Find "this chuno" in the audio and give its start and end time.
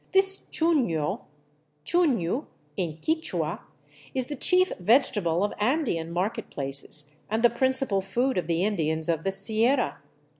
0.13-1.25